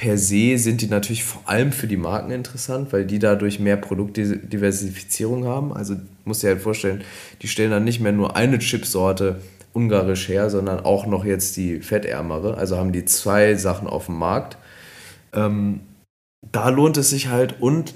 per 0.00 0.16
se 0.16 0.56
sind 0.56 0.80
die 0.80 0.86
natürlich 0.86 1.24
vor 1.24 1.42
allem 1.44 1.72
für 1.72 1.86
die 1.86 1.98
Marken 1.98 2.30
interessant, 2.30 2.90
weil 2.90 3.04
die 3.04 3.18
dadurch 3.18 3.60
mehr 3.60 3.76
Produktdiversifizierung 3.76 5.44
haben. 5.44 5.74
Also 5.74 5.94
muss 6.24 6.38
dir 6.38 6.48
halt 6.48 6.62
vorstellen, 6.62 7.04
die 7.42 7.48
stellen 7.48 7.70
dann 7.70 7.84
nicht 7.84 8.00
mehr 8.00 8.12
nur 8.12 8.34
eine 8.34 8.58
Chipsorte 8.58 9.42
ungarisch 9.74 10.30
her, 10.30 10.48
sondern 10.48 10.80
auch 10.80 11.04
noch 11.04 11.26
jetzt 11.26 11.58
die 11.58 11.80
fettärmere. 11.80 12.56
Also 12.56 12.78
haben 12.78 12.92
die 12.92 13.04
zwei 13.04 13.56
Sachen 13.56 13.86
auf 13.86 14.06
dem 14.06 14.16
Markt. 14.16 14.56
Ähm, 15.34 15.80
da 16.50 16.70
lohnt 16.70 16.96
es 16.96 17.10
sich 17.10 17.28
halt 17.28 17.60
und 17.60 17.92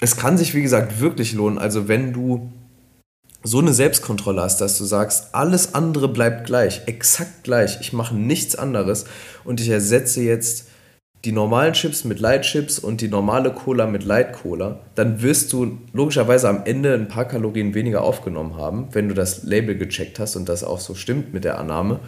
es 0.00 0.16
kann 0.16 0.38
sich, 0.38 0.54
wie 0.54 0.62
gesagt, 0.62 1.00
wirklich 1.00 1.34
lohnen. 1.34 1.58
Also 1.58 1.86
wenn 1.86 2.14
du 2.14 2.50
so 3.42 3.58
eine 3.58 3.74
Selbstkontrolle 3.74 4.40
hast, 4.40 4.62
dass 4.62 4.78
du 4.78 4.84
sagst, 4.84 5.34
alles 5.34 5.74
andere 5.74 6.08
bleibt 6.08 6.46
gleich, 6.46 6.80
exakt 6.86 7.44
gleich, 7.44 7.78
ich 7.82 7.92
mache 7.92 8.14
nichts 8.14 8.56
anderes 8.56 9.04
und 9.44 9.60
ich 9.60 9.68
ersetze 9.68 10.22
jetzt 10.22 10.71
die 11.24 11.32
normalen 11.32 11.72
Chips 11.72 12.04
mit 12.04 12.18
Light 12.18 12.42
Chips 12.42 12.78
und 12.78 13.00
die 13.00 13.08
normale 13.08 13.52
Cola 13.52 13.86
mit 13.86 14.04
Light 14.04 14.32
Cola, 14.32 14.80
dann 14.96 15.22
wirst 15.22 15.52
du 15.52 15.78
logischerweise 15.92 16.48
am 16.48 16.62
Ende 16.64 16.94
ein 16.94 17.06
paar 17.08 17.26
Kalorien 17.26 17.74
weniger 17.74 18.02
aufgenommen 18.02 18.56
haben, 18.56 18.88
wenn 18.92 19.08
du 19.08 19.14
das 19.14 19.44
Label 19.44 19.76
gecheckt 19.76 20.18
hast 20.18 20.34
und 20.34 20.48
das 20.48 20.64
auch 20.64 20.80
so 20.80 20.94
stimmt 20.94 21.32
mit 21.32 21.44
der 21.44 21.58
Annahme. 21.58 22.00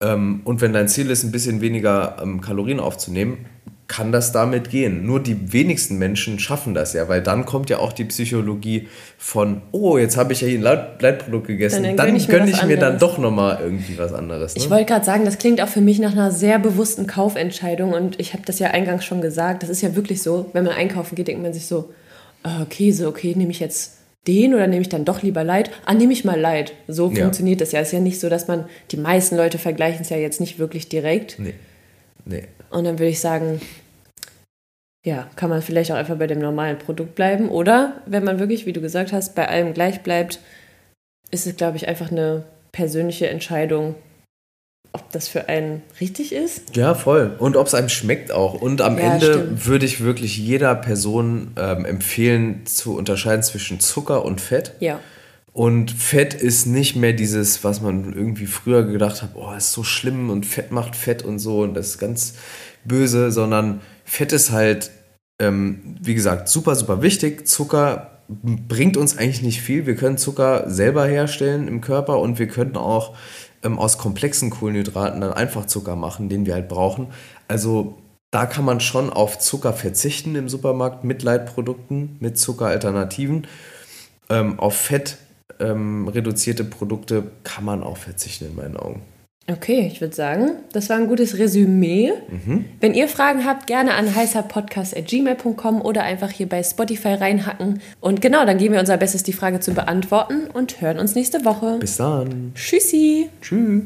Ähm, 0.00 0.42
und 0.44 0.60
wenn 0.60 0.72
dein 0.72 0.88
Ziel 0.88 1.10
ist, 1.10 1.24
ein 1.24 1.32
bisschen 1.32 1.60
weniger 1.60 2.16
ähm, 2.22 2.40
Kalorien 2.40 2.78
aufzunehmen, 2.78 3.46
kann 3.92 4.10
das 4.10 4.32
damit 4.32 4.70
gehen. 4.70 5.04
Nur 5.04 5.22
die 5.22 5.52
wenigsten 5.52 5.98
Menschen 5.98 6.38
schaffen 6.38 6.72
das 6.72 6.94
ja, 6.94 7.10
weil 7.10 7.20
dann 7.20 7.44
kommt 7.44 7.68
ja 7.68 7.78
auch 7.78 7.92
die 7.92 8.06
Psychologie 8.06 8.88
von, 9.18 9.60
oh, 9.70 9.98
jetzt 9.98 10.16
habe 10.16 10.32
ich 10.32 10.40
ja 10.40 10.48
hier 10.48 10.58
ein 10.60 10.96
Leitprodukt 10.98 11.46
gegessen, 11.46 11.82
dann, 11.82 11.96
dann 11.98 12.06
gönne 12.06 12.16
ich, 12.16 12.28
mir, 12.28 12.48
ich 12.48 12.62
mir, 12.64 12.78
dann 12.78 12.98
doch 12.98 13.18
nochmal 13.18 13.58
irgendwie 13.62 13.98
was 13.98 14.14
anderes. 14.14 14.54
Ne? 14.54 14.62
Ich 14.62 14.70
wollte 14.70 14.86
gerade 14.86 15.04
sagen, 15.04 15.26
das 15.26 15.36
klingt 15.36 15.60
auch 15.60 15.68
für 15.68 15.82
mich 15.82 15.98
nach 15.98 16.12
einer 16.12 16.30
sehr 16.30 16.58
bewussten 16.58 17.06
Kaufentscheidung 17.06 17.92
und 17.92 18.18
ich 18.18 18.32
habe 18.32 18.42
das 18.46 18.58
ja 18.60 18.68
eingangs 18.68 19.04
schon 19.04 19.20
gesagt, 19.20 19.62
das 19.62 19.68
ist 19.68 19.82
ja 19.82 19.94
wirklich 19.94 20.22
so, 20.22 20.48
wenn 20.54 20.64
man 20.64 20.72
einkaufen 20.72 21.14
geht, 21.14 21.28
denkt 21.28 21.42
man 21.42 21.52
sich 21.52 21.66
so, 21.66 21.90
oh, 22.44 22.64
Käse, 22.70 23.06
okay, 23.06 23.34
nehme 23.36 23.50
ich 23.50 23.60
jetzt 23.60 23.98
den 24.26 24.54
oder 24.54 24.68
nehme 24.68 24.80
ich 24.80 24.88
dann 24.88 25.04
doch 25.04 25.22
lieber 25.22 25.44
Leid? 25.44 25.70
Ah, 25.84 25.92
nehme 25.92 26.14
ich 26.14 26.24
mal 26.24 26.40
Leid. 26.40 26.72
So 26.88 27.10
ja. 27.10 27.24
funktioniert 27.24 27.60
das 27.60 27.72
ja. 27.72 27.80
Es 27.80 27.88
ist 27.88 27.92
ja 27.92 28.00
nicht 28.00 28.20
so, 28.20 28.30
dass 28.30 28.48
man, 28.48 28.64
die 28.90 28.96
meisten 28.96 29.36
Leute 29.36 29.58
vergleichen 29.58 30.00
es 30.00 30.08
ja 30.08 30.16
jetzt 30.16 30.40
nicht 30.40 30.58
wirklich 30.58 30.88
direkt. 30.88 31.38
Nee. 31.38 31.52
Nee. 32.24 32.48
Und 32.70 32.84
dann 32.84 32.98
würde 32.98 33.10
ich 33.10 33.20
sagen, 33.20 33.60
ja, 35.04 35.28
kann 35.36 35.50
man 35.50 35.62
vielleicht 35.62 35.90
auch 35.90 35.96
einfach 35.96 36.16
bei 36.16 36.26
dem 36.26 36.38
normalen 36.38 36.78
Produkt 36.78 37.14
bleiben. 37.14 37.48
Oder 37.48 38.00
wenn 38.06 38.24
man 38.24 38.38
wirklich, 38.38 38.66
wie 38.66 38.72
du 38.72 38.80
gesagt 38.80 39.12
hast, 39.12 39.34
bei 39.34 39.48
allem 39.48 39.74
gleich 39.74 40.02
bleibt, 40.02 40.38
ist 41.30 41.46
es, 41.46 41.56
glaube 41.56 41.76
ich, 41.76 41.88
einfach 41.88 42.12
eine 42.12 42.44
persönliche 42.70 43.28
Entscheidung, 43.28 43.96
ob 44.92 45.10
das 45.10 45.26
für 45.26 45.48
einen 45.48 45.82
richtig 46.00 46.32
ist. 46.32 46.76
Ja, 46.76 46.94
voll. 46.94 47.34
Und 47.38 47.56
ob 47.56 47.66
es 47.66 47.74
einem 47.74 47.88
schmeckt 47.88 48.30
auch. 48.30 48.54
Und 48.54 48.80
am 48.80 48.98
ja, 48.98 49.14
Ende 49.14 49.32
stimmt. 49.32 49.66
würde 49.66 49.86
ich 49.86 50.02
wirklich 50.02 50.36
jeder 50.38 50.74
Person 50.74 51.52
ähm, 51.58 51.84
empfehlen, 51.84 52.66
zu 52.66 52.96
unterscheiden 52.96 53.42
zwischen 53.42 53.80
Zucker 53.80 54.24
und 54.24 54.40
Fett. 54.40 54.74
Ja. 54.80 55.00
Und 55.52 55.90
Fett 55.90 56.32
ist 56.32 56.66
nicht 56.66 56.96
mehr 56.96 57.12
dieses, 57.12 57.62
was 57.62 57.82
man 57.82 58.14
irgendwie 58.14 58.46
früher 58.46 58.84
gedacht 58.84 59.22
hat, 59.22 59.32
oh, 59.34 59.52
ist 59.52 59.72
so 59.72 59.84
schlimm 59.84 60.30
und 60.30 60.46
Fett 60.46 60.72
macht 60.72 60.96
Fett 60.96 61.22
und 61.22 61.38
so 61.38 61.60
und 61.62 61.74
das 61.74 61.88
ist 61.88 61.98
ganz 61.98 62.34
böse, 62.84 63.30
sondern 63.30 63.82
Fett 64.04 64.32
ist 64.32 64.50
halt, 64.50 64.90
ähm, 65.38 65.96
wie 66.00 66.14
gesagt, 66.14 66.48
super, 66.48 66.74
super 66.74 67.02
wichtig. 67.02 67.46
Zucker 67.46 68.22
bringt 68.28 68.96
uns 68.96 69.18
eigentlich 69.18 69.42
nicht 69.42 69.60
viel. 69.60 69.84
Wir 69.86 69.94
können 69.94 70.16
Zucker 70.16 70.70
selber 70.70 71.04
herstellen 71.06 71.68
im 71.68 71.82
Körper 71.82 72.18
und 72.18 72.38
wir 72.38 72.48
könnten 72.48 72.78
auch 72.78 73.14
ähm, 73.62 73.78
aus 73.78 73.98
komplexen 73.98 74.48
Kohlenhydraten 74.48 75.20
dann 75.20 75.34
einfach 75.34 75.66
Zucker 75.66 75.96
machen, 75.96 76.30
den 76.30 76.46
wir 76.46 76.54
halt 76.54 76.68
brauchen. 76.68 77.08
Also 77.46 77.98
da 78.30 78.46
kann 78.46 78.64
man 78.64 78.80
schon 78.80 79.10
auf 79.10 79.38
Zucker 79.38 79.74
verzichten 79.74 80.34
im 80.34 80.48
Supermarkt 80.48 81.04
mit 81.04 81.22
Leitprodukten, 81.22 82.16
mit 82.20 82.38
Zuckeralternativen. 82.38 83.46
Ähm, 84.30 84.58
auf 84.58 84.74
Fett 84.74 85.18
ähm, 85.60 86.08
reduzierte 86.08 86.64
Produkte 86.64 87.30
kann 87.44 87.64
man 87.64 87.82
auch 87.82 87.96
verzichten 87.96 88.46
in 88.46 88.56
meinen 88.56 88.76
Augen. 88.76 89.02
Okay, 89.50 89.90
ich 89.92 90.00
würde 90.00 90.14
sagen, 90.14 90.52
das 90.72 90.88
war 90.88 90.96
ein 90.96 91.08
gutes 91.08 91.36
Resümee. 91.36 92.12
Mhm. 92.28 92.64
Wenn 92.80 92.94
ihr 92.94 93.08
Fragen 93.08 93.44
habt, 93.44 93.66
gerne 93.66 93.94
an 93.94 94.14
heißerpodcast.gmail.com 94.14 95.82
oder 95.82 96.04
einfach 96.04 96.30
hier 96.30 96.48
bei 96.48 96.62
Spotify 96.62 97.14
reinhacken. 97.14 97.80
Und 98.00 98.20
genau, 98.22 98.46
dann 98.46 98.58
geben 98.58 98.74
wir 98.74 98.80
unser 98.80 98.96
Bestes, 98.96 99.24
die 99.24 99.32
Frage 99.32 99.58
zu 99.58 99.74
beantworten 99.74 100.46
und 100.52 100.80
hören 100.80 101.00
uns 101.00 101.16
nächste 101.16 101.44
Woche. 101.44 101.78
Bis 101.80 101.96
dann. 101.96 102.52
Tschüssi. 102.54 103.30
Tschüss. 103.40 103.82